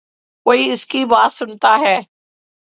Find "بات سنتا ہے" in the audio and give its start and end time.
1.05-1.99